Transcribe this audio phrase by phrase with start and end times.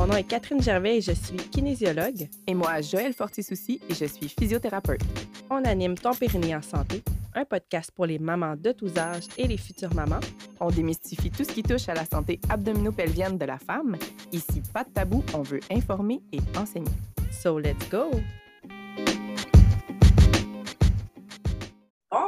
[0.00, 2.26] Mon nom est Catherine Gervais et je suis kinésiologue.
[2.46, 5.02] Et moi, Joël Fortisouci et je suis physiothérapeute.
[5.50, 7.02] On anime Ton Périnée en santé,
[7.34, 10.20] un podcast pour les mamans de tous âges et les futures mamans.
[10.58, 13.98] On démystifie tout ce qui touche à la santé abdominopelvienne de la femme.
[14.32, 16.88] Ici, pas de tabou, on veut informer et enseigner.
[17.30, 18.10] So let's go!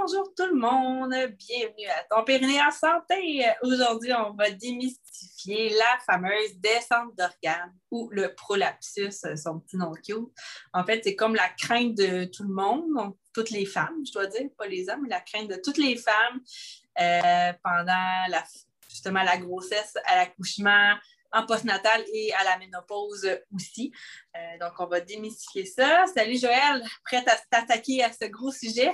[0.05, 3.47] Bonjour tout le monde, bienvenue à Ton Périnée en santé.
[3.63, 10.29] Aujourd'hui, on va démystifier la fameuse descente d'organes ou le prolapsus, son petit nom cute.
[10.73, 14.13] En fait, c'est comme la crainte de tout le monde, donc toutes les femmes, je
[14.13, 16.41] dois dire, pas les hommes, mais la crainte de toutes les femmes
[16.99, 18.43] euh, pendant la,
[18.89, 20.97] justement la grossesse, à l'accouchement,
[21.33, 23.93] en postnatal et à la ménopause aussi.
[24.37, 26.07] Euh, donc, on va démystifier ça.
[26.13, 28.93] Salut Joël, prête à t'attaquer à ce gros sujet?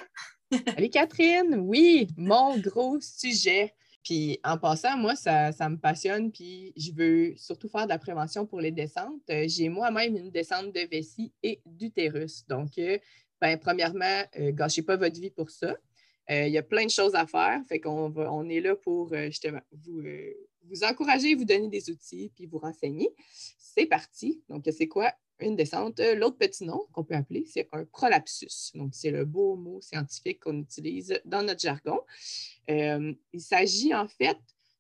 [0.51, 3.75] Salut Catherine, oui, mon gros sujet.
[4.03, 8.47] Puis en passant, moi, ça, me passionne, puis je veux surtout faire de la prévention
[8.47, 9.21] pour les descentes.
[9.29, 12.47] Euh, j'ai moi-même une descente de vessie et d'utérus.
[12.49, 12.99] Donc, euh,
[13.43, 15.77] ben, premièrement, euh, gâchez pas votre vie pour ça.
[16.31, 17.59] Il y a plein de choses à faire.
[17.69, 20.03] Fait qu'on on est là pour justement vous,
[20.65, 23.09] vous encourager, vous donner des outils, puis vous renseigner.
[23.59, 24.43] C'est parti.
[24.51, 25.11] Donc, c'est quoi
[25.41, 26.01] une descente.
[26.01, 28.73] Euh, l'autre petit nom qu'on peut appeler, c'est un prolapsus.
[28.75, 32.01] Donc, c'est le beau mot scientifique qu'on utilise dans notre jargon.
[32.71, 34.39] Euh, il s'agit en fait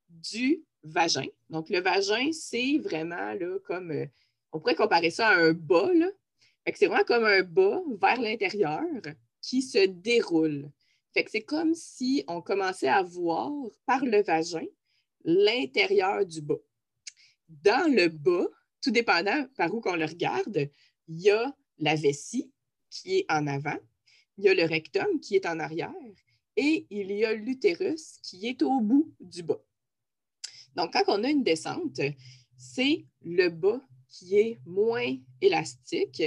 [0.09, 1.27] du vagin.
[1.51, 4.06] Donc, le vagin, c'est vraiment là, comme, euh,
[4.53, 5.91] on pourrait comparer ça à un bas.
[6.75, 8.83] C'est vraiment comme un bas vers l'intérieur
[9.41, 10.70] qui se déroule.
[11.14, 13.51] Fait que c'est comme si on commençait à voir
[13.86, 14.67] par le vagin
[15.25, 16.59] l'intérieur du bas.
[17.48, 18.47] Dans le bas,
[18.80, 20.70] tout dépendant par où qu'on le regarde,
[21.08, 22.50] il y a la vessie
[22.90, 23.78] qui est en avant,
[24.36, 25.92] il y a le rectum qui est en arrière
[26.56, 29.62] et il y a l'utérus qui est au bout du bas.
[30.74, 32.00] Donc, quand on a une descente,
[32.56, 36.22] c'est le bas qui est moins élastique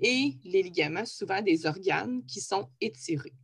[0.00, 3.34] et les ligaments, souvent des organes qui sont étirés.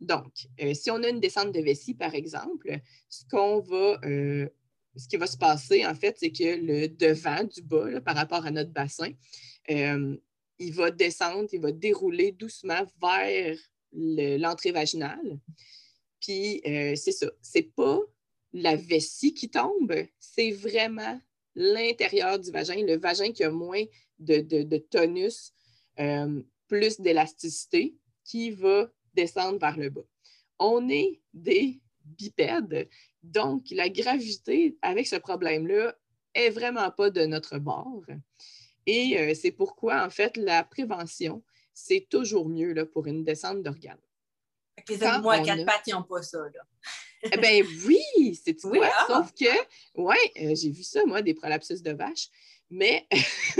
[0.00, 4.48] Donc, euh, si on a une descente de vessie, par exemple, ce qu'on va euh,
[4.96, 8.46] ce qui va se passer, en fait, c'est que le devant du bas, par rapport
[8.46, 9.10] à notre bassin,
[9.70, 10.16] euh,
[10.58, 13.56] il va descendre, il va dérouler doucement vers
[13.92, 15.38] l'entrée vaginale.
[16.20, 17.30] Puis, euh, c'est ça.
[17.42, 18.00] C'est pas
[18.52, 21.20] la vessie qui tombe, c'est vraiment
[21.56, 23.84] l'intérieur du vagin, le vagin qui a moins
[24.18, 25.52] de, tonus,
[25.98, 30.04] euh, plus d'élasticité, qui va descendre vers le bas.
[30.58, 32.88] On est des bipèdes,
[33.24, 35.94] donc, la gravité avec ce problème-là
[36.34, 38.02] est vraiment pas de notre bord.
[38.86, 41.42] Et euh, c'est pourquoi, en fait, la prévention,
[41.72, 43.98] c'est toujours mieux là, pour une descente d'organes.
[44.88, 46.38] Les animaux à quatre pattes, ils n'ont pas ça.
[46.38, 47.30] Là.
[47.32, 48.90] eh bien, oui, c'est oui, quoi?
[48.92, 49.06] Ah!
[49.08, 49.54] Sauf que,
[49.94, 52.28] oui, euh, j'ai vu ça, moi, des prolapsus de vache.
[52.70, 53.06] Mais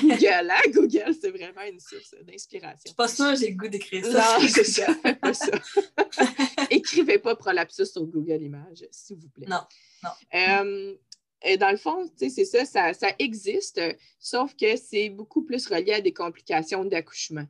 [0.00, 0.70] Google, hein?
[0.72, 2.80] Google, c'est vraiment une source d'inspiration.
[2.84, 4.38] Je suis pas sûre j'ai le goût d'écrire ça.
[4.38, 4.94] Non, c'est ça.
[5.20, 5.50] Pas ça.
[6.70, 9.46] Écrivez pas prolapsus sur Google Images, s'il vous plaît.
[9.48, 9.62] Non,
[10.02, 10.10] non.
[10.34, 10.94] Euh,
[11.42, 13.80] et dans le fond, c'est ça, ça, ça, existe,
[14.18, 17.46] sauf que c'est beaucoup plus relié à des complications d'accouchement.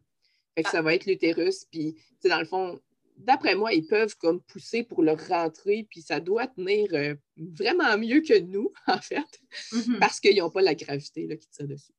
[0.55, 2.81] Fait que ça va être l'utérus, puis dans le fond,
[3.17, 7.97] d'après moi, ils peuvent comme pousser pour leur rentrer, puis ça doit tenir euh, vraiment
[7.99, 9.25] mieux que nous, en fait,
[9.73, 9.99] mm-hmm.
[9.99, 11.93] parce qu'ils n'ont pas la gravité là, qui tire dessus.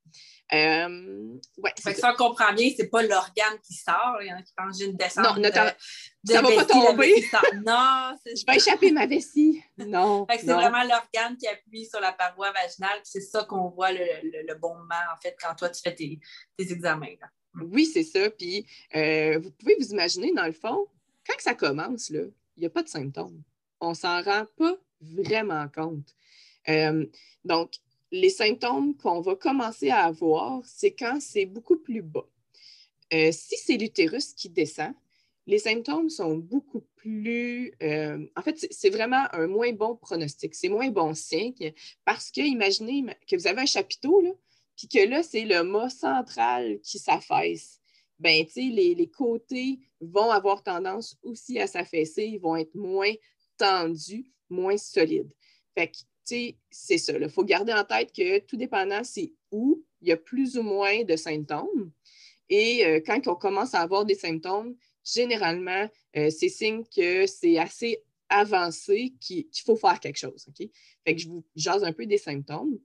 [0.53, 4.17] Euh, ouais, fait que ça, on comprend bien, c'est pas l'organe qui sort.
[4.21, 5.25] Il y en a qui pensent j'ai une descente.
[5.25, 7.25] Non, de, ça va pas tomber.
[7.65, 9.61] Non, je vais échapper ma vessie.
[9.77, 10.25] Non.
[10.39, 12.99] c'est vraiment l'organe qui appuie sur la paroi vaginale.
[13.03, 16.19] C'est ça qu'on voit le, le, bon moment, en fait, quand toi, tu fais tes,
[16.57, 17.07] tes examens.
[17.61, 18.29] Oui, c'est ça.
[18.29, 20.87] Puis, euh, vous pouvez vous imaginer, dans le fond,
[21.27, 23.43] quand ça commence, il n'y a pas de symptômes.
[23.79, 26.15] On ne s'en rend pas vraiment compte.
[26.69, 27.05] Euh,
[27.43, 27.73] donc,
[28.11, 32.27] les symptômes qu'on va commencer à avoir, c'est quand c'est beaucoup plus bas.
[33.13, 34.93] Euh, si c'est l'utérus qui descend,
[35.45, 37.73] les symptômes sont beaucoup plus...
[37.81, 41.73] Euh, en fait, c'est vraiment un moins bon pronostic, c'est moins bon signe
[42.03, 44.37] parce que imaginez que vous avez un chapiteau,
[44.75, 47.79] puis que là, c'est le mât central qui s'affaisse.
[48.19, 53.13] Ben, les, les côtés vont avoir tendance aussi à s'affaisser, ils vont être moins
[53.57, 55.33] tendus, moins solides.
[55.75, 55.97] Fait que
[56.69, 57.13] c'est ça.
[57.17, 60.63] Il faut garder en tête que tout dépendant, c'est où il y a plus ou
[60.63, 61.91] moins de symptômes.
[62.49, 67.57] Et euh, quand on commence à avoir des symptômes, généralement, euh, c'est signe que c'est
[67.57, 70.47] assez avancé qu'il faut faire quelque chose.
[71.05, 72.77] Fait que je vous jase un peu des symptômes.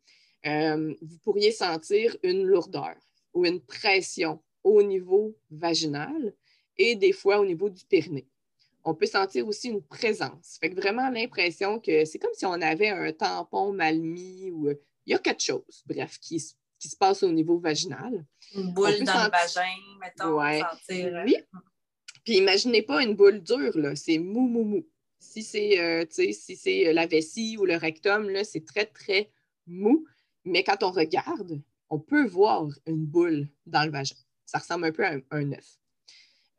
[0.47, 2.95] Euh, vous pourriez sentir une lourdeur
[3.35, 6.35] ou une pression au niveau vaginal
[6.77, 8.27] et des fois au niveau du périnée
[8.85, 10.59] on peut sentir aussi une présence.
[10.61, 14.69] Fait que vraiment l'impression que c'est comme si on avait un tampon mal mis ou
[14.69, 14.75] euh,
[15.07, 16.43] il y a quelque chose, bref, qui,
[16.81, 18.25] qui se passe au niveau vaginal.
[18.57, 20.61] Une boule dans le vagin, mettons, Ouais.
[20.61, 21.15] sentir.
[21.17, 21.37] euh, Oui.
[22.25, 24.87] Puis imaginez pas une boule dure, là, c'est mou, mou, mou.
[25.21, 28.65] Si c'est euh, tu sais, si c'est euh, la vessie ou le rectum, là, c'est
[28.65, 29.31] très, très
[29.65, 30.05] mou.
[30.45, 34.17] Mais quand on regarde, on peut voir une boule dans le vagin.
[34.53, 35.79] Ça ressemble un peu à un, œuf.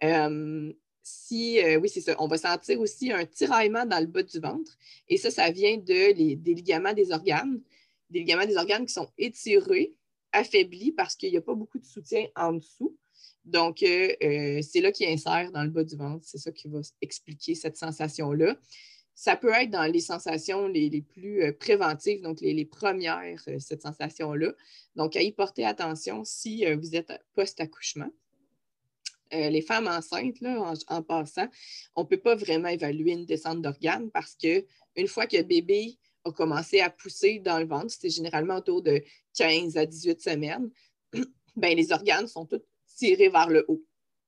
[0.04, 0.74] Euh,
[1.04, 2.16] si, euh, oui, c'est ça.
[2.18, 4.76] On va sentir aussi un tiraillement dans le bas du ventre.
[5.08, 7.62] Et ça, ça vient de les- des ligaments des organes.
[8.10, 9.94] Des ligaments des organes qui sont étirés,
[10.32, 12.98] affaiblis parce qu'il n'y a pas beaucoup de soutien en dessous.
[13.46, 16.26] Donc, euh, c'est là qu'il insère dans le bas du ventre.
[16.26, 18.58] C'est ça qui va expliquer cette sensation-là.
[19.16, 23.82] Ça peut être dans les sensations les, plus euh, préventives, donc les, premières, euh, cette
[23.82, 24.54] sensation-là.
[24.96, 28.10] Donc, à y porter attention si euh, vous êtes post-accouchement.
[29.32, 31.48] Les femmes enceintes, là, en, passant,
[31.96, 34.64] on ne peut pas vraiment évaluer une descente d'organes parce que
[34.96, 39.02] une fois que bébé a commencé à pousser dans le ventre, c'est généralement autour de
[39.36, 40.70] 15 à 18 semaines,
[41.56, 42.62] ben, les organes sont tous
[42.96, 43.84] tirés vers le haut.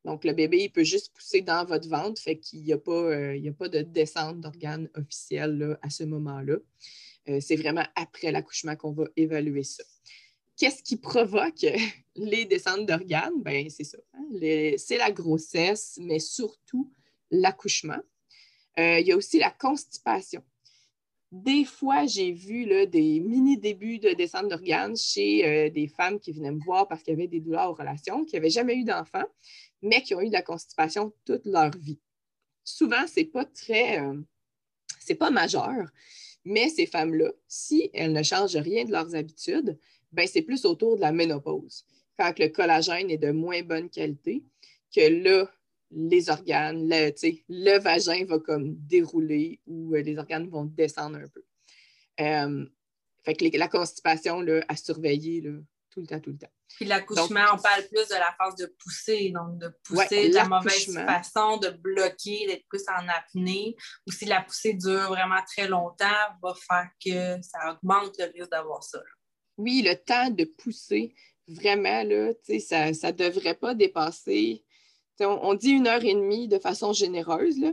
[0.05, 2.91] Donc, le bébé, il peut juste pousser dans votre ventre, fait qu'il n'y a, pas,
[2.91, 6.57] euh, a pas de descente d'organes officielle à ce moment-là.
[7.27, 9.83] Euh, c'est vraiment après l'accouchement qu'on va évaluer ça.
[10.57, 11.65] Qu'est-ce qui provoque
[12.15, 13.41] les descentes d'organes?
[13.41, 13.97] Ben, c'est ça.
[14.13, 14.25] hein,
[14.77, 16.91] C'est la grossesse, mais surtout
[17.31, 17.99] l'accouchement.
[18.77, 20.43] Euh, il y a aussi la constipation.
[21.43, 26.53] Des fois, j'ai vu des mini-débuts de descente d'organes chez euh, des femmes qui venaient
[26.53, 29.25] me voir parce qu'il y avait des douleurs aux relations, qui n'avaient jamais eu d'enfants,
[29.81, 31.99] mais qui ont eu de la constipation toute leur vie.
[32.63, 34.17] Souvent, ce n'est pas très, euh,
[35.01, 35.89] c'est pas majeur,
[36.45, 39.77] mais ces femmes-là, si elles ne changent rien de leurs habitudes,
[40.13, 41.85] ben, c'est plus autour de la ménopause,
[42.17, 44.45] quand le collagène est de moins bonne qualité,
[44.95, 45.51] que là,
[45.91, 47.11] les organes, le,
[47.49, 51.43] le vagin va comme dérouler ou euh, les organes vont descendre un peu.
[52.19, 52.65] Euh,
[53.23, 55.51] fait que les- la constipation, là, à surveiller là,
[55.91, 56.49] tout le temps, tout le temps.
[56.75, 60.33] Puis l'accouchement, on parle plus de la phase de pousser, donc de pousser Ouais, de
[60.35, 63.75] la mauvaise façon, de bloquer, d'être plus en apnée.
[64.05, 66.05] Ou si la poussée dure vraiment très longtemps,
[66.41, 68.97] va faire que ça augmente le risque d'avoir ça.
[68.97, 69.03] là.
[69.57, 71.15] Oui, le temps de pousser,
[71.47, 74.64] vraiment, là, ça ne devrait pas dépasser.
[75.21, 77.71] On, dit une heure et demie de façon généreuse, là,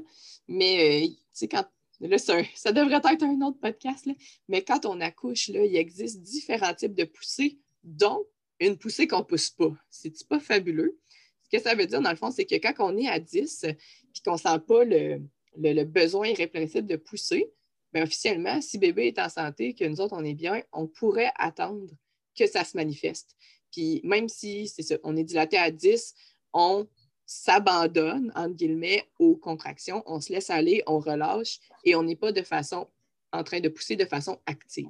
[0.49, 1.07] mais
[1.41, 1.65] euh, quand.
[2.01, 4.15] Là, ça devrait être un autre podcast, là,
[4.49, 8.27] mais quand on accouche, là, il existe différents types de poussées, dont
[8.59, 9.73] une poussée qu'on ne pousse pas.
[9.89, 10.99] C'est pas fabuleux?
[11.45, 13.67] Ce que ça veut dire, dans le fond, c'est que quand on est à 10
[14.13, 15.21] puis qu'on ne sent pas le,
[15.57, 17.53] le- le besoin irrépressible de pousser,
[17.93, 21.31] bien, officiellement, si bébé est en santé, que nous autres, on est bien, on pourrait
[21.37, 21.89] attendre
[22.37, 23.37] que ça se manifeste.
[23.71, 26.15] Puis même si, c'est ça, on est dilaté à 10,
[26.53, 26.87] on
[27.33, 32.33] s'abandonne, entre guillemets, aux contractions, on se laisse aller, on relâche et on n'est pas
[32.33, 32.89] de façon,
[33.33, 34.89] en train de pousser de façon active.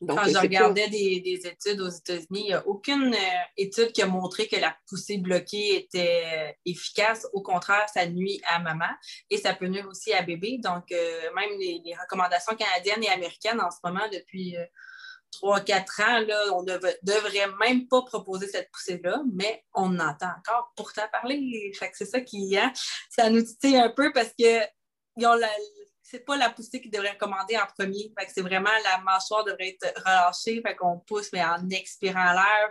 [0.00, 3.42] Donc, Quand je pas- regardais des, des études aux États-Unis, il n'y a aucune euh,
[3.56, 7.26] étude qui a montré que la poussée bloquée était euh, efficace.
[7.32, 8.90] Au contraire, ça nuit à maman
[9.30, 10.58] et ça peut nuire aussi à bébé.
[10.58, 14.64] Donc, euh, même les, les recommandations canadiennes et américaines en ce moment, depuis euh,
[15.42, 20.30] 3-4 ans, là, on ne devrait même pas proposer cette poussée-là, mais on en entend
[20.38, 21.72] encore pourtant parler.
[21.92, 22.72] C'est ça qui, hein,
[23.10, 24.60] ça nous titille un peu parce que
[25.16, 25.48] ils ont la-
[26.02, 28.12] c'est pas la poussée qu'ils devraient recommander en premier.
[28.18, 30.60] Fait que c'est vraiment la mâchoire devrait être relâchée.
[30.60, 32.70] Fait qu'on pousse, mais en expirant l'air.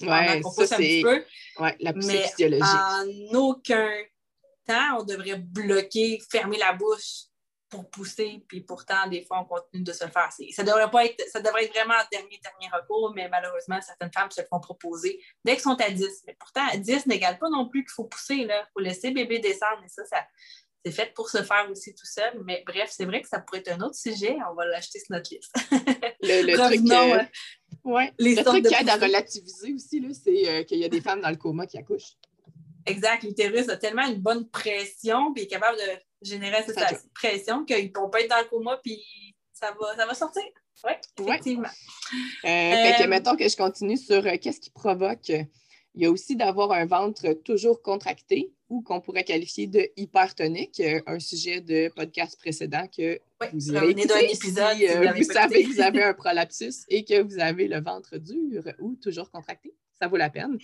[0.00, 1.24] Ouais, ça, pousse un petit peu.
[1.58, 2.64] ouais, la poussée Mais physiologique.
[2.64, 3.90] en aucun
[4.66, 7.24] temps, on devrait bloquer, fermer la bouche
[7.68, 10.30] pour pousser, puis pourtant, des fois, on continue de se le faire.
[10.52, 14.12] Ça devrait pas être, ça devrait être vraiment un dernier, dernier recours, mais malheureusement, certaines
[14.12, 16.22] femmes se le font proposer dès qu'elles sont à 10.
[16.26, 19.38] Mais pourtant, à 10 n'égale pas non plus qu'il faut pousser, Il faut laisser bébé
[19.38, 20.26] descendre, et ça, ça
[20.84, 22.40] c'est fait pour se faire aussi tout seul.
[22.44, 24.36] Mais bref, c'est vrai que ça pourrait être un autre sujet.
[24.50, 25.54] On va l'acheter sur notre liste.
[26.20, 27.24] Le, le truc, Revenons, euh, euh,
[27.84, 31.00] ouais, les le truc qui aide à relativiser aussi, c'est euh, qu'il y a des
[31.00, 32.16] femmes dans le coma qui accouchent.
[32.86, 33.22] Exact.
[33.22, 37.08] L'utérus a tellement une bonne pression, puis il est capable de générer cette joue.
[37.14, 39.00] pression qu'ils ne pas être dans le coma, puis
[39.52, 40.42] ça va, ça va sortir.
[40.84, 41.26] Oui, Ouais.
[41.26, 41.68] effectivement.
[42.44, 45.28] Euh, fait que, Euh, mettons que je continue sur euh, qu'est-ce qui provoque.
[45.28, 50.80] Il y a aussi d'avoir un ventre toujours contracté ou qu'on pourrait qualifier de hypertonique,
[51.06, 55.64] un sujet de podcast précédent que Oui, vous d'un écouter épisode si, vous savez écouté.
[55.64, 59.74] que vous avez un prolapsus et que vous avez le ventre dur ou toujours contracté.
[59.98, 60.58] Ça vaut la peine.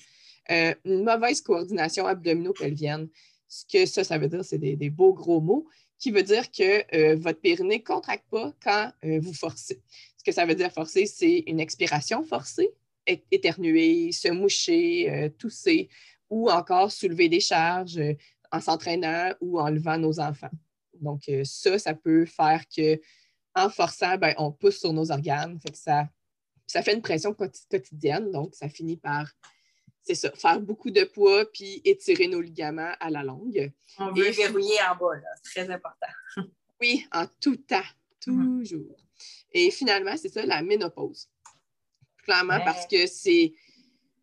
[0.51, 3.09] Euh, une mauvaise coordination abdominopelvienne.
[3.49, 5.67] Ce que ça, ça veut dire, c'est des, des beaux gros mots
[5.99, 9.81] qui veut dire que euh, votre périnée ne contracte pas quand euh, vous forcez.
[10.19, 12.71] Ce que ça veut dire forcer, c'est une expiration forcée,
[13.07, 15.91] éternuer, se moucher, tousser
[16.31, 18.01] ou encore soulever des charges
[18.51, 20.51] en s'entraînant ou en levant nos enfants.
[20.99, 22.99] Donc, ça, ça peut faire que
[23.55, 26.09] en forçant, ben, on pousse sur nos organes, ça
[26.67, 29.31] Ça fait une pression quotidienne, donc ça finit par,
[30.05, 33.73] c'est ça, faire beaucoup de poids puis étirer nos ligaments à la longue.
[33.99, 35.29] On veut verrouiller en bas, là.
[35.43, 36.07] très important.
[36.81, 37.81] oui, en tout temps,
[38.21, 38.97] toujours.
[39.53, 41.29] Et finalement, c'est ça, la ménopause.
[42.23, 43.55] Clairement, parce que c'est,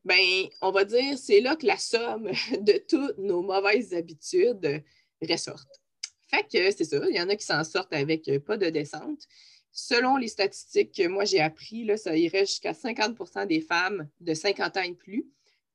[0.06, 4.84] ben, on va dire, c'est là que la somme de toutes nos mauvaises habitudes
[5.22, 5.82] ressortent.
[6.30, 8.70] Fait que c'est ça, il y en a qui s'en sortent avec euh, pas de
[8.70, 9.28] descente.
[9.74, 14.34] Selon les statistiques que moi j'ai appris, là, ça irait jusqu'à 50% des femmes de
[14.34, 15.26] 50 ans et plus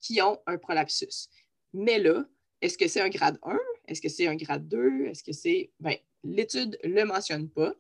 [0.07, 1.29] qui ont un prolapsus.
[1.73, 2.25] Mais là,
[2.63, 3.59] est-ce que c'est un grade 1?
[3.89, 5.07] Est-ce que c'est un grade 2?
[5.07, 5.71] Est-ce que c'est.
[5.81, 7.75] Bien, l'étude ne le mentionne pas.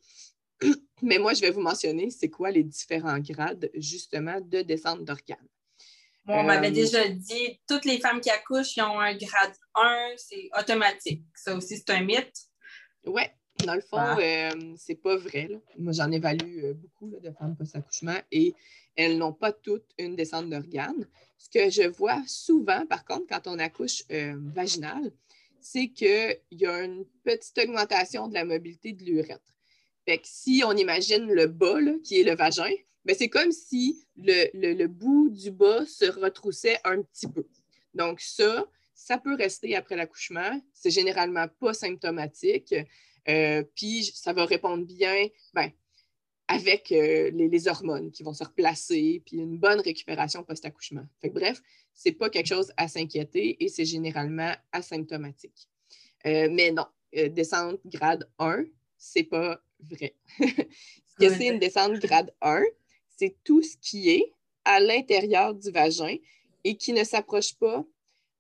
[1.03, 5.49] Mais moi, je vais vous mentionner c'est quoi les différents grades, justement, de descente d'organes.
[6.27, 10.15] on m'avait euh, déjà dit, toutes les femmes qui accouchent, ils ont un grade 1,
[10.17, 11.25] c'est automatique.
[11.35, 12.49] Ça aussi, c'est un mythe.
[13.05, 13.23] Oui,
[13.65, 14.19] dans le fond, ah.
[14.19, 15.49] euh, c'est pas vrai.
[15.79, 18.55] Moi, j'en évalue euh, beaucoup de femmes post-accouchement et
[18.97, 21.07] elles n'ont pas toutes une descente d'organes.
[21.39, 25.13] Ce que je vois souvent, par contre, quand on accouche euh, vaginal,
[25.61, 29.55] c'est qu'il y a une petite augmentation de la mobilité de l'urètre.
[30.23, 32.71] Si on imagine le bas, qui est le vagin,
[33.05, 37.47] ben, c'est comme si le, le, bout du bas se retroussait un petit peu.
[37.95, 40.61] Donc, ça, ça peut rester après l'accouchement.
[40.73, 42.75] C'est généralement pas symptomatique.
[43.29, 45.71] Euh, puis ça va répondre bien ben,
[46.49, 51.07] avec euh, les, hormones qui vont se replacer, puis une bonne récupération post-accouchement.
[51.25, 51.61] bref,
[51.95, 55.69] ce n'est pas quelque chose à s'inquiéter et c'est généralement asymptomatique.
[56.27, 58.65] Euh, mais non, descente grade 1,
[58.97, 60.15] c'est pas vrai.
[60.39, 60.45] ce
[61.19, 62.63] que c'est une descente grade 1,
[63.17, 64.33] c'est tout ce qui est
[64.65, 66.17] à l'intérieur du vagin
[66.65, 67.85] et qui ne s'approche pas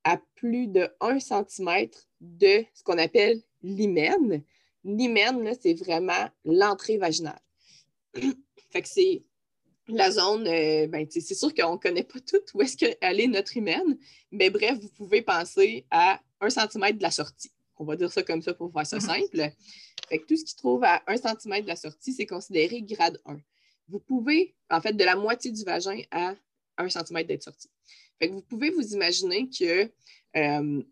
[0.04, 1.88] à plus de 1 cm
[2.20, 4.42] de ce qu'on appelle l'hymen.
[4.84, 7.40] L'hymen, c'est vraiment l'entrée vaginale.
[8.70, 9.22] Fait que c'est
[9.88, 13.26] la zone, euh, ben, c'est sûr qu'on ne connaît pas tout où est-ce qu'elle est
[13.28, 13.96] notre hymen,
[14.32, 17.52] mais bref, vous pouvez penser à 1 cm de la sortie.
[17.76, 19.20] On va dire ça comme ça pour faire ça mm-hmm.
[19.20, 19.52] simple.
[20.08, 22.82] Fait que tout ce qui se trouve à 1 cm de la sortie, c'est considéré
[22.82, 23.38] grade 1.
[23.88, 26.34] Vous pouvez, en fait, de la moitié du vagin à
[26.78, 27.68] 1 cm d'être sorti
[28.24, 29.90] vous pouvez vous imaginer que
[30.36, 30.82] euh,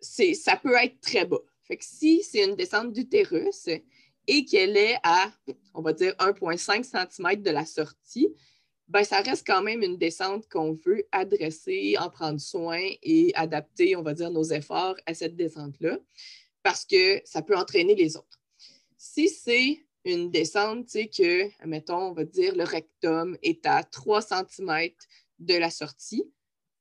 [0.00, 1.40] ça peut être très bas.
[1.62, 3.68] Fait que si c'est une descente d'utérus
[4.26, 5.30] et qu'elle est à,
[5.74, 8.28] on va dire, 1,5 cm de la sortie,
[8.88, 13.96] ben, ça reste quand même une descente qu'on veut adresser, en prendre soin et adapter,
[13.96, 15.98] on va dire, nos efforts à cette descente-là,
[16.62, 18.40] parce que ça peut entraîner les autres.
[18.98, 23.82] Si c'est une descente, tu sais, que, mettons, on va dire, le rectum est à
[23.82, 24.90] 3 cm
[25.38, 26.24] de la sortie,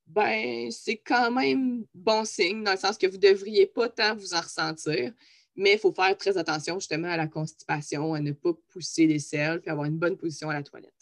[0.07, 4.15] ben c'est quand même bon signe, dans le sens que vous ne devriez pas tant
[4.15, 5.13] vous en ressentir,
[5.55, 9.19] mais il faut faire très attention justement à la constipation, à ne pas pousser les
[9.19, 10.93] selles, puis avoir une bonne position à la toilette.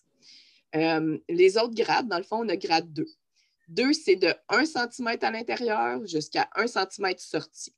[0.75, 3.05] Euh, les autres grades, dans le fond, on a grade 2.
[3.69, 7.73] 2, c'est de 1 cm à l'intérieur jusqu'à 1 cm sorti.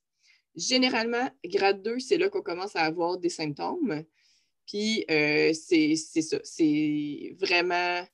[0.54, 4.04] Généralement, grade 2, c'est là qu'on commence à avoir des symptômes.
[4.66, 6.38] Puis, euh, c'est ça.
[6.44, 8.06] C'est vraiment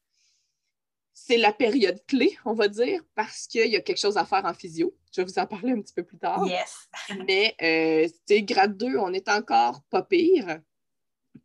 [1.26, 4.44] c'est la période clé, on va dire, parce qu'il y a quelque chose à faire
[4.44, 4.96] en physio.
[5.12, 6.46] Je vais vous en parler un petit peu plus tard.
[6.46, 6.88] Yes.
[7.26, 8.08] Mais, euh,
[8.42, 10.60] grade 2, on est encore pas pire.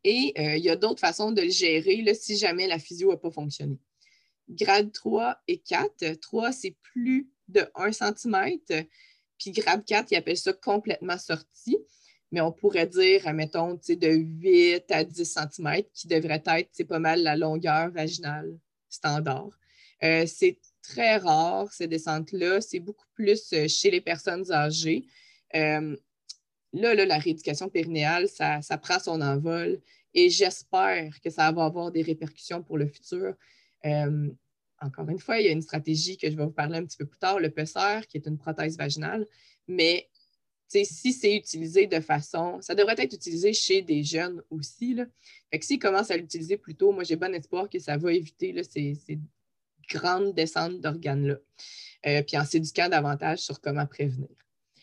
[0.04, 3.12] Et euh, il y a d'autres façons de le gérer là, si jamais la physio
[3.12, 3.80] n'a pas fonctionné.
[4.48, 6.20] Grade 3 et 4.
[6.22, 8.60] 3, c'est plus de 1 cm.
[9.38, 11.78] Puis grade 4, il appelle ça complètement sorti.
[12.32, 17.22] Mais on pourrait dire, admettons, de 8 à 10 cm, qui devrait être pas mal
[17.22, 18.58] la longueur vaginale
[18.90, 19.50] standard.
[20.04, 22.62] Euh, c'est très rare, ces descentes-là.
[22.62, 25.06] C'est beaucoup plus euh, chez les personnes âgées.
[25.56, 25.96] Euh,
[26.74, 29.80] là, la rééducation périnéale, ça, prend son envol
[30.14, 33.36] et j'espère que ça va avoir des répercussions pour le futur.
[34.82, 36.98] encore une fois, il y a une stratégie que je vais vous parler un petit
[36.98, 39.26] peu plus tard, le PESSER, qui est une prothèse vaginale,
[39.68, 40.10] mais
[40.68, 44.96] si c'est utilisé de façon, ça devrait être utilisé chez des jeunes aussi.
[44.96, 45.06] Là.
[45.62, 48.64] S'ils commencent à l'utiliser plus tôt, moi j'ai bon espoir que ça va éviter là,
[48.64, 48.98] ces,
[49.90, 51.36] grande descente d'organes-là.
[52.06, 54.30] Euh, puis en s'éduquant davantage sur comment prévenir.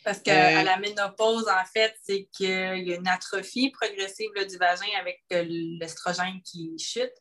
[0.03, 4.57] Parce qu'à euh, la ménopause, en fait, c'est qu'il y a une atrophie progressive du
[4.57, 5.45] vagin avec euh,
[5.79, 7.13] l'estrogène qui chute.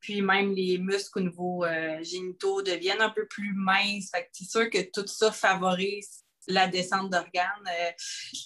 [0.00, 1.64] Puis même les muscles au niveau
[2.02, 4.10] génitaux deviennent un peu plus minces.
[4.32, 7.68] c'est sûr que tout ça favorise la descente d'organes.
[7.68, 7.90] Euh,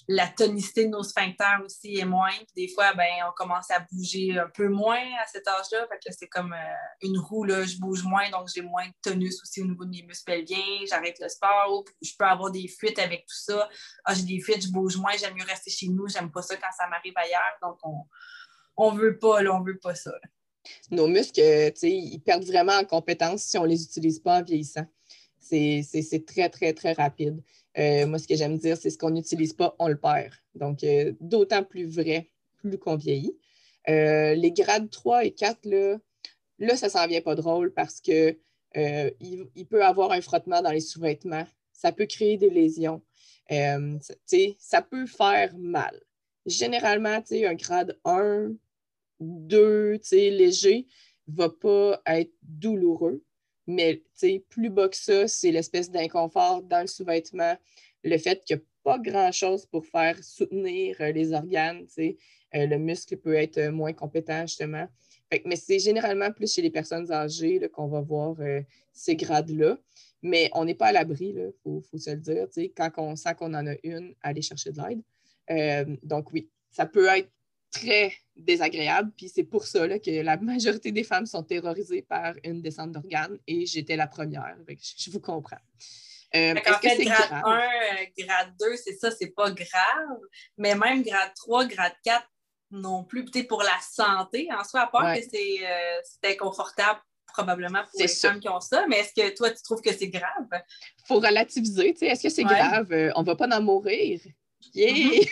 [0.07, 2.33] la tonicité de nos sphincters aussi est moins.
[2.55, 5.87] des fois, ben, on commence à bouger un peu moins à cet âge-là.
[6.09, 9.61] c'est comme euh, une roue, là, je bouge moins, donc j'ai moins de tonus aussi
[9.61, 10.85] au niveau de mes muscles pelviens.
[10.87, 11.83] J'arrête le sport.
[12.01, 13.69] Je peux avoir des fuites avec tout ça.
[14.05, 16.07] Ah, j'ai des fuites, je bouge moins, j'aime mieux rester chez nous.
[16.07, 17.57] J'aime pas ça quand ça m'arrive ailleurs.
[17.61, 18.05] Donc, on,
[18.77, 20.11] on veut pas, là, on veut pas ça.
[20.91, 21.41] nos muscles,
[21.83, 24.85] ils perdent vraiment en compétence si on ne les utilise pas en vieillissant.
[25.39, 27.43] C'est très, très, très rapide.
[27.79, 30.33] Euh, moi, ce que j'aime dire, c'est ce qu'on n'utilise pas, on le perd.
[30.55, 33.37] Donc, euh, d'autant plus vrai, plus qu'on vieillit.
[33.87, 35.97] Euh, les grades 3 et 4, là,
[36.59, 38.37] là ça s'en vient pas drôle parce que
[38.75, 41.45] il, peut avoir un frottement dans les sous-vêtements.
[41.71, 43.01] Ça peut créer des lésions.
[43.47, 45.99] ça peut faire mal.
[46.45, 48.51] Généralement, un grade 1,
[49.19, 50.87] 2, léger,
[51.27, 53.23] ne va pas être douloureux.
[53.69, 54.01] Mais
[54.49, 57.55] plus bas que ça, c'est l'espèce d'inconfort dans le sous-vêtement,
[58.03, 61.85] le fait qu'il n'y a pas grand-chose pour faire soutenir euh, les organes.
[61.99, 62.13] Euh,
[62.51, 64.87] le muscle peut être moins compétent, justement.
[65.45, 69.77] mais c'est généralement plus chez les personnes âgées qu'on va voir euh, ces grades-là.
[70.23, 72.47] Mais on n'est pas à l'abri, il faut, se le dire.
[72.75, 75.99] Quand on sent qu'on en a une, aller chercher de l'aide.
[76.03, 77.29] donc oui, ça peut être
[77.71, 79.11] très désagréable.
[79.15, 83.37] Puis c'est pour ça que la majorité des femmes sont terrorisées par une descente d'organes
[83.47, 84.55] et j'étais la première.
[84.67, 85.57] Je, vous comprends.
[86.35, 87.59] Euh, en fait, grade, 1, euh,
[88.17, 90.19] grade 2, c'est ça, c'est pas grave.
[90.57, 92.23] Mais même grade 3, grade 4
[92.71, 93.25] non plus.
[93.25, 96.99] Peut-être pour la santé en soi, à part que c'est euh, inconfortable
[97.33, 100.07] probablement pour les femmes qui ont ça, mais est-ce que toi, tu trouves que c'est
[100.07, 100.47] grave?
[100.51, 102.91] Il faut relativiser, tu sais, est-ce que c'est grave?
[103.15, 104.19] on va pas en mourir.
[104.73, 105.25] Yeah!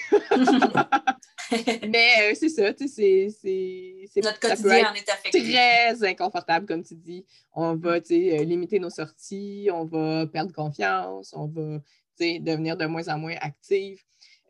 [1.87, 4.21] Mais euh, c'est ça, tu sais, c'est.
[4.21, 5.39] Notre quotidien en est affecté.
[5.43, 7.25] Très inconfortable, comme tu dis.
[7.53, 11.79] On va, tu sais, euh, limiter nos sorties, on va perdre confiance, on va,
[12.17, 14.01] tu sais, devenir de moins en moins active.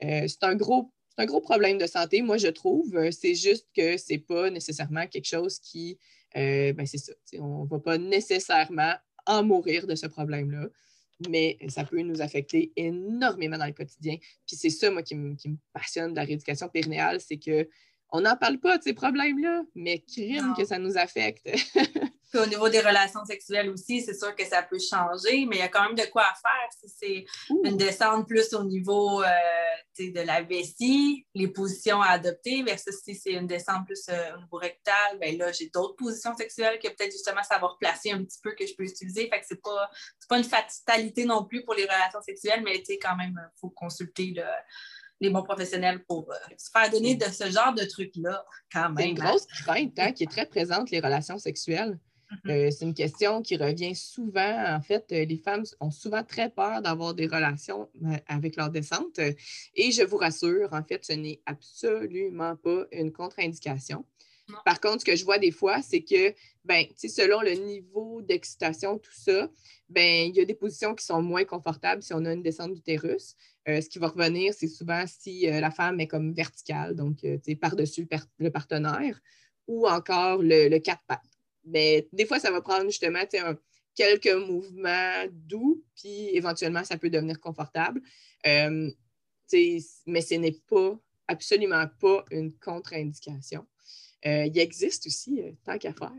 [0.04, 2.94] Euh, c'est un gros un gros problème de santé, moi, je trouve.
[3.12, 5.98] C'est juste que c'est pas nécessairement quelque chose qui.
[6.36, 7.14] ben, c'est ça.
[7.40, 8.94] On ne va pas nécessairement
[9.26, 10.68] en mourir de ce problème-là
[11.30, 14.18] mais ça peut nous affecter énormément dans le quotidien.
[14.46, 15.36] Puis c'est ça, moi, qui, me
[15.74, 20.54] passionne de la rééducation périnéale, c'est qu'on n'en parle pas de ces problèmes-là, mais crime
[20.58, 21.50] que ça nous affecte.
[22.38, 25.60] Puis au niveau des relations sexuelles aussi, c'est sûr que ça peut changer, mais il
[25.60, 26.70] y a quand même de quoi faire.
[26.80, 27.26] Si c'est
[27.66, 29.28] une descente plus au niveau euh,
[29.98, 34.42] de la vessie, les positions à adopter, versus si c'est une descente plus euh, au
[34.42, 38.24] niveau rectal, ben là, j'ai d'autres positions sexuelles que peut-être justement ça va replacer un
[38.24, 39.28] petit peu que je peux utiliser.
[39.30, 39.90] Fait que c'est pas,
[40.30, 44.36] pas une fatalité non plus pour les relations sexuelles, mais quand même, il faut consulter
[45.22, 48.98] les bons professionnels pour euh, se faire donner de ce genre de trucs-là, quand même.
[48.98, 49.30] C'est une hein.
[49.30, 51.98] grosse crainte hein, qui est très présente, les relations sexuelles.
[52.32, 52.52] Mm-hmm.
[52.52, 54.76] Euh, c'est une question qui revient souvent.
[54.76, 58.70] En fait, euh, les femmes ont souvent très peur d'avoir des relations euh, avec leur
[58.70, 59.20] descente.
[59.76, 64.06] Et je vous rassure, en fait, ce n'est absolument pas une contre-indication.
[64.64, 68.98] Par contre, ce que je vois des fois, c'est que, ben, selon le niveau d'excitation,
[68.98, 69.50] tout ça,
[69.90, 72.74] ben, il y a des positions qui sont moins confortables si on a une descente
[72.74, 73.36] d'utérus.
[73.66, 77.26] ce qui va revenir, c'est souvent si la femme est comme verticale, donc
[77.60, 78.08] par-dessus
[78.40, 79.20] le, partenaire,
[79.68, 81.37] ou encore le, le quatre pattes.
[81.68, 83.24] Mais des fois, ça va prendre justement
[83.94, 88.02] quelques mouvements doux, puis éventuellement, ça peut devenir confortable.
[88.46, 88.90] Euh,
[90.06, 93.66] mais ce n'est pas, absolument pas une contre-indication.
[94.26, 96.12] Euh, il existe aussi, euh, tant qu'à faire,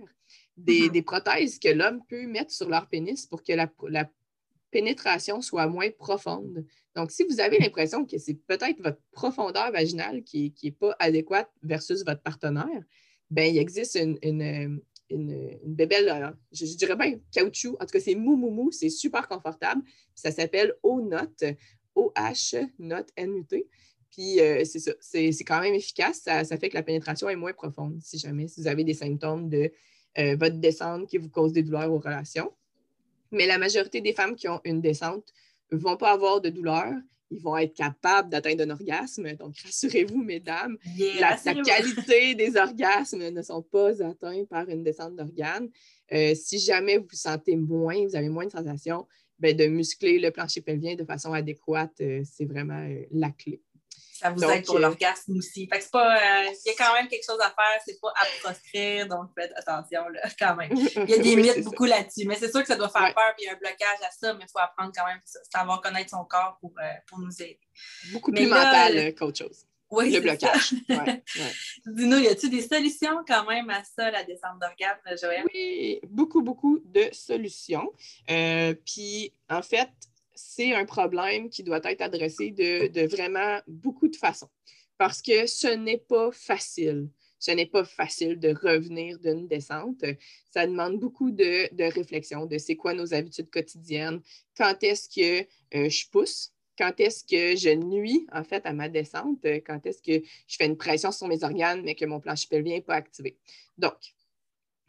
[0.58, 0.90] mm-hmm.
[0.90, 3.70] des, prothèses que l'homme peut mettre sur leur pénis pour que la,
[4.70, 6.66] pénétration soit moins profonde.
[6.94, 11.50] Donc, si vous avez l'impression que c'est peut-être votre profondeur vaginale qui n'est pas adéquate
[11.62, 12.82] versus votre partenaire,
[13.30, 17.76] ben, il existe une, une, une bébelle, euh, je, dirais bien caoutchouc.
[17.80, 18.72] En tout cas, c'est mou, mou, mou.
[18.72, 19.82] C'est super confortable.
[20.14, 21.44] Ça s'appelle O-Note,
[21.94, 23.66] O-H-Note N-U-T.
[24.10, 26.22] Puis euh, c'est ça, c'est quand même efficace.
[26.22, 29.70] Ça, fait que la pénétration est moins profonde si jamais vous avez des symptômes de
[30.18, 32.52] euh, votre descente qui vous cause des douleurs aux relations.
[33.30, 35.32] Mais la majorité des femmes qui ont une descente
[35.70, 36.94] ne vont pas avoir de douleurs
[37.30, 39.34] ils vont être capables d'atteindre un orgasme.
[39.34, 40.76] Donc, rassurez-vous, mesdames,
[41.20, 45.68] la, qualité des orgasmes ne sont pas atteints par une descente d'organes.
[46.12, 49.06] Euh, si jamais vous vous sentez moins, vous avez moins de sensations,
[49.38, 53.60] ben, de muscler le plancher pelvien de façon adéquate, euh, c'est vraiment euh, la clé
[54.18, 55.68] ça vous aide pour euh, l'orgasme aussi.
[55.72, 56.16] Fait que c'est pas.
[56.16, 59.30] Euh, il y a quand même quelque chose à faire, c'est pas à proscrire, donc
[59.38, 60.72] faites attention là, quand même.
[60.74, 62.26] Il y a des mythes beaucoup là-dessus.
[62.26, 64.10] Mais c'est sûr que ça doit faire peur, puis il y a un blocage à
[64.10, 65.20] ça, mais il faut apprendre quand même
[65.52, 67.60] savoir connaître son corps pour, euh, pour nous aider.
[68.12, 69.64] Beaucoup plus mental qu'autre chose.
[69.90, 70.74] Oui, le blocage.
[70.88, 71.22] Ouais,
[71.86, 75.44] Dis-nous, y a-t-il des solutions quand même à ça, la descente d'orgasme, Joël?
[75.54, 77.90] Oui, beaucoup, beaucoup de solutions.
[78.26, 79.88] puis, en fait,
[80.40, 84.48] c'est un problème qui doit être adressé de, vraiment beaucoup de façons.
[84.96, 87.08] Parce que ce n'est pas facile.
[87.40, 90.04] Ce n'est pas facile de revenir d'une descente.
[90.52, 94.20] Ça demande beaucoup de, réflexion, de c'est quoi nos habitudes quotidiennes,
[94.56, 95.46] quand est-ce que
[95.76, 100.00] euh, je pousse, quand est-ce que je nuis en fait à ma descente, quand est-ce
[100.00, 102.94] que je fais une pression sur mes organes mais que mon plancher pelvien n'est pas
[102.94, 103.36] activé.
[103.76, 103.96] Donc,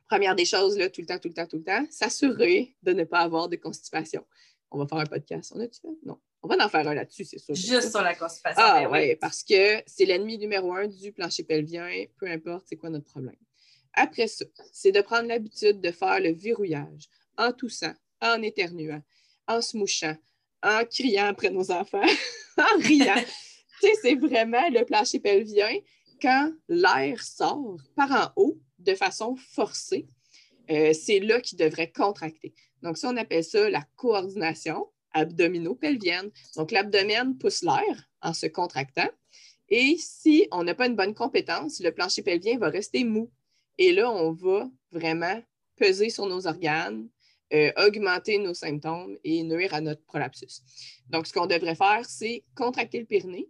[0.07, 2.93] première des choses, là, tout le temps, tout le temps, tout le temps, s'assurer de
[2.93, 4.25] ne pas avoir de constipation.
[4.71, 5.51] On va faire un podcast.
[5.55, 5.87] On a-tu fait?
[6.05, 6.19] Non.
[6.41, 7.53] On va en faire un là-dessus, c'est sûr.
[7.53, 8.61] Juste sur la constipation.
[8.65, 12.77] Ah ben oui, parce que c'est l'ennemi numéro un du plancher pelvien, peu importe c'est
[12.77, 13.35] quoi notre problème.
[13.93, 19.01] Après ça, c'est de prendre l'habitude de faire le verrouillage en toussant, en éternuant,
[19.47, 20.15] en se mouchant,
[20.63, 22.05] en criant après nos enfants,
[22.57, 23.15] en riant.
[23.81, 25.75] tu sais, c'est vraiment le plancher pelvien
[26.21, 30.07] quand l'air sort par en haut de façon forcée.
[30.69, 32.53] euh, c'est là qu'il devrait contracter.
[32.83, 36.29] Donc, ça, on appelle ça la coordination abdominaux-pelvienne.
[36.55, 39.09] Donc, l'abdomen pousse l'air en se contractant.
[39.69, 43.31] Et si on n'a pas une bonne compétence, le plancher pelvien va rester mou.
[43.77, 45.41] Et là, on va vraiment
[45.75, 47.07] peser sur nos organes,
[47.53, 50.61] euh, augmenter nos symptômes et nuire à notre prolapsus.
[51.07, 53.49] Donc, ce qu'on devrait faire, c'est contracter le périnée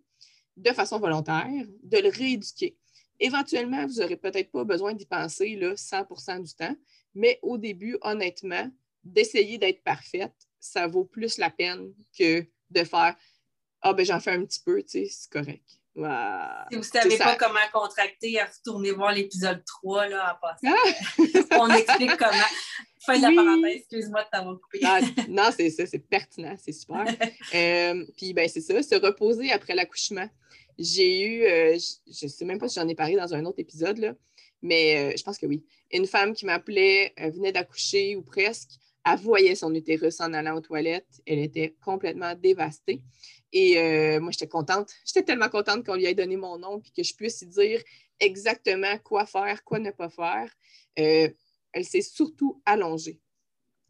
[0.56, 2.78] de façon volontaire, de le rééduquer.
[3.20, 6.76] Éventuellement, vous n'aurez peut-être pas besoin d'y penser là, 100 du temps,
[7.16, 8.70] mais au début, honnêtement,
[9.04, 13.16] d'essayer d'être parfaite, ça vaut plus la peine que de faire
[13.82, 15.80] Ah, ben j'en fais un petit peu, tu sais, c'est correct.
[15.96, 16.08] Wow.
[16.72, 17.36] Si vous ne savez pas ça.
[17.36, 20.76] comment contracter, retournez voir l'épisode 3 là, en passant.
[21.52, 21.60] Ah!
[21.60, 22.46] On explique comment.
[23.06, 24.80] Fin de la parenthèse, excuse-moi de t'avoir coupé.
[24.84, 27.06] Ah, non, c'est ça, c'est pertinent, c'est super.
[27.56, 30.30] Euh, puis, ben, c'est ça, se reposer après l'accouchement.
[30.78, 33.60] J'ai eu, euh, je ne sais même pas si j'en ai parlé dans un autre
[33.60, 34.14] épisode, là,
[34.62, 35.66] mais euh, je pense que oui.
[35.92, 38.72] Une femme qui m'appelait, venait d'accoucher ou presque,
[39.14, 41.22] elle voyait son utérus en allant aux toilettes.
[41.26, 43.02] Elle était complètement dévastée.
[43.52, 44.92] Et euh, moi, j'étais contente.
[45.06, 47.82] J'étais tellement contente qu'on lui ait donné mon nom puis que je puisse lui dire
[48.20, 50.52] exactement quoi faire, quoi ne pas faire.
[51.00, 51.30] Euh,
[51.72, 53.20] elle s'est surtout allongée.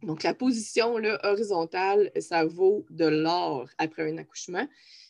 [0.04, 4.68] Donc, la position là, horizontale, ça vaut de l'or après un accouchement.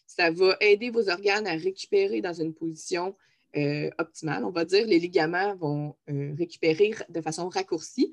[0.07, 3.15] Ça va aider vos organes à récupérer dans une position
[3.55, 4.45] euh, optimale.
[4.45, 8.11] On va dire les ligaments vont récupérer de façon raccourcie.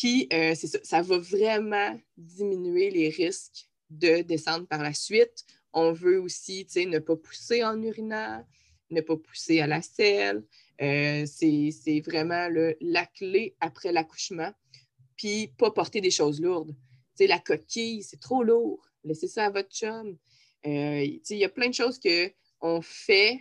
[0.00, 5.44] Puis, euh, ça, ça va vraiment diminuer les risques de descendre par la suite.
[5.74, 8.42] On veut aussi ne pas pousser en urinant,
[8.88, 10.42] ne pas pousser à la selle.
[10.80, 14.50] Euh, c'est vraiment le- la clé après l'accouchement.
[15.16, 16.74] Puis, pas porter des choses lourdes.
[17.18, 18.82] La coquille, c'est trop lourd.
[19.04, 20.16] Laissez ça à votre chum.
[20.66, 23.38] Euh, il y a plein de choses qu'on fait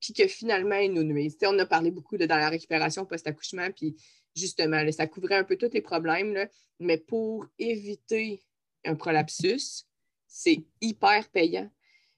[0.00, 1.36] puis que finalement, ils nous nuisent.
[1.42, 3.96] On a parlé beaucoup là, dans la récupération post-accouchement, puis
[4.34, 6.46] justement, là, ça couvrait un peu tous les problèmes, là,
[6.78, 8.42] mais pour éviter
[8.84, 9.86] un prolapsus,
[10.26, 11.70] c'est hyper payant.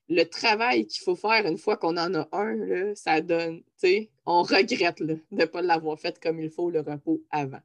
[0.09, 3.65] Le travail qu'il faut faire une fois qu'on en a un, là, ça donne, tu
[3.79, 7.61] sais, on regrette là, de ne pas l'avoir fait comme il faut le repos avant.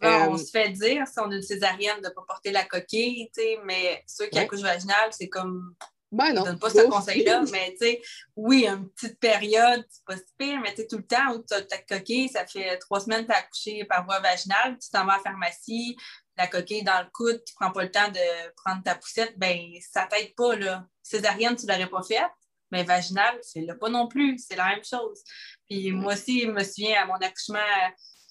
[0.00, 2.50] Bon, on Euh, se fait dire, si on a une césarienne, de ne pas porter
[2.50, 4.44] la coquille, tu sais, mais ceux qui Ouais.
[4.44, 5.74] accouchent vaginal, c'est comme.
[6.12, 6.44] Ben Je non.
[6.44, 8.02] donne pas ce conseil-là, mais tu sais,
[8.36, 11.42] oui, une petite période, c'est pas si pire, mais tu sais, tout le temps où
[11.42, 14.78] tu as ta coquille, ça fait trois semaines que tu as accouché par voie vaginale,
[14.78, 15.96] tu t'en vas à la pharmacie,
[16.36, 19.58] la coquille dans le coude, tu prends pas le temps de prendre ta poussette, ben
[19.90, 20.86] ça t'aide pas, là.
[21.02, 22.30] Césarienne, tu l'aurais pas faite,
[22.70, 25.22] mais vaginale, c'est là pas non plus, c'est la même chose.
[25.68, 27.58] Puis moi aussi, je me souviens à mon accouchement,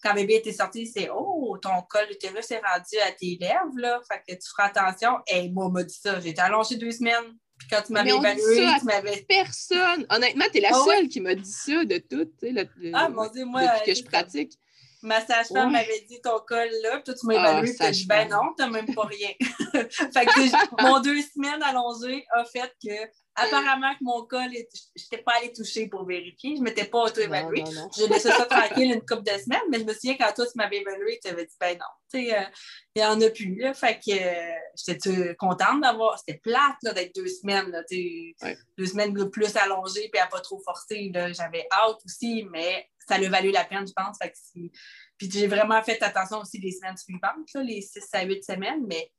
[0.04, 4.00] quand bébé était sorti, c'est Oh, ton col d'utérus est rendu à tes lèvres, là.
[4.08, 5.20] Fait que tu feras attention.
[5.28, 6.20] Et moi, on m'a dit ça.
[6.20, 7.38] J'ai été allongée deux semaines.
[7.62, 9.26] Puis quand tu m'avais évalué, tu m'avais.
[9.28, 10.06] Personne.
[10.10, 10.96] Honnêtement, tu es la Ah ouais?
[10.98, 13.62] seule qui m'a dit ça de tout, tu sais, le- le- Ah, mon Dieu, moi,
[13.62, 14.54] depuis que euh, je pratique.
[15.04, 15.72] Ma sage-femme Ouais.
[15.80, 18.28] m'avait dit ton col là, puis toi tu m'as Ah, évalué, puis t'as dit ben
[18.30, 19.30] non, t'as même pas rien.
[19.40, 22.92] fait que mon deux semaines allongées a fait que
[23.34, 27.06] apparemment que mon col, est- je n'étais pas allée toucher pour vérifier, je m'étais pas
[27.06, 27.64] auto-évaluée.
[27.98, 30.52] J'ai laissé ça tranquille une couple de semaines, mais je me souviens quand toi tu
[30.56, 32.42] m'avais évalué, tu avais dit ben non, tu sais, euh,
[32.96, 33.56] il n'y en a plus.
[33.56, 36.20] Là, fait que euh, j'étais contente d'avoir.
[36.20, 38.58] C'était plate là, d'être deux semaines, là, Ouais.
[38.78, 41.10] deux semaines de plus allongées puis à pas trop forcer.
[41.34, 44.18] J'avais hâte aussi, mais ça a valu la peine, je pense.
[44.22, 44.72] Fait que si-
[45.18, 48.86] Puis j'ai vraiment fait attention aussi les semaines suivantes, là, les 6 à 8 semaines,
[48.88, 49.12] mais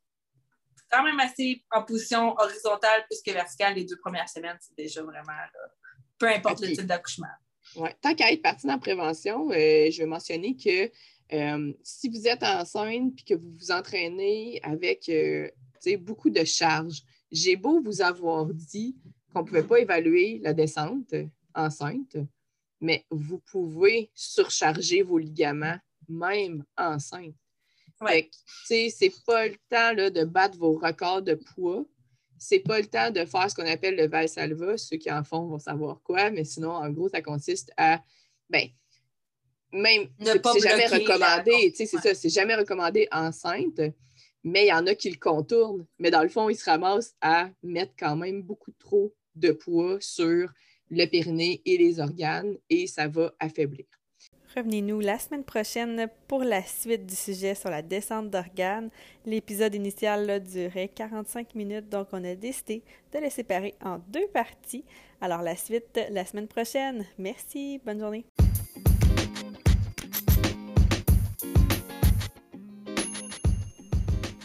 [0.90, 5.03] quand même assez en position horizontale plus que verticale les deux premières semaines, c'est déjà
[5.03, 5.51] vraiment là,
[6.18, 7.27] peu importe le type d'accouchement.
[7.77, 7.95] Ouais.
[8.01, 10.90] Tant qu'à être parti dans la prévention, euh, je vais mentionner que
[11.35, 15.49] euh, si vous êtes enceinte et que vous vous entraînez avec euh,
[16.01, 18.97] beaucoup de charges, j'ai beau vous avoir dit
[19.33, 21.14] qu'on ne pouvait pas évaluer la descente
[21.55, 22.16] enceinte,
[22.83, 27.35] mais vous pouvez surcharger vos ligaments même enceinte.
[28.01, 28.29] Ouais.
[28.66, 31.87] C'est pas le temps là, de battre vos records de poids.
[32.38, 34.77] C'est pas le temps de faire ce qu'on appelle le Valsalva.
[34.77, 38.03] Ceux qui en font vont savoir quoi, mais sinon, en gros, ça consiste à,
[38.51, 38.68] ben,
[39.73, 42.03] même, c'est jamais recommandé, tu sais, c'est Ouais.
[42.03, 43.81] ça, c'est jamais recommandé enceinte,
[44.42, 45.87] mais il y en a qui le contournent.
[45.99, 49.99] Mais dans le fond, ils se ramassent à mettre quand même beaucoup trop de poids
[50.01, 50.53] sur
[50.92, 53.87] le périnée et les organes et ça va affaiblir.
[54.55, 58.90] Revenez-nous la semaine prochaine pour la suite du sujet sur la descente d'organes.
[59.24, 62.83] L'épisode initial durait 45 minutes, donc on a décidé
[63.14, 64.85] de le séparer en deux parties.
[65.22, 67.07] Alors la suite la semaine prochaine.
[67.16, 68.26] Merci, bonne journée.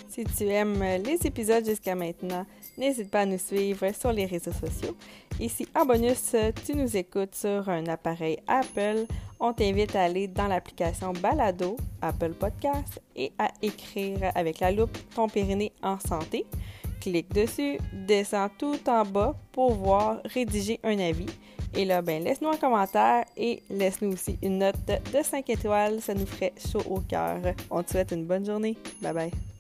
[0.07, 2.45] Si tu aimes les épisodes jusqu'à maintenant,
[2.77, 4.95] n'hésite pas à nous suivre sur les réseaux sociaux.
[5.39, 6.35] Et si en bonus,
[6.65, 9.05] tu nous écoutes sur un appareil Apple,
[9.39, 14.97] on t'invite à aller dans l'application Balado, Apple Podcast, et à écrire avec la loupe
[15.13, 16.45] ton périnée en santé.
[17.01, 21.27] Clique dessus, descends tout en bas pour voir rédiger un avis.
[21.75, 26.01] Et là, ben, laisse-nous un commentaire et laisse-nous aussi une note de 5 étoiles.
[26.01, 27.39] Ça nous ferait chaud au cœur.
[27.69, 28.75] On te souhaite une bonne journée.
[29.01, 29.56] Bye bye.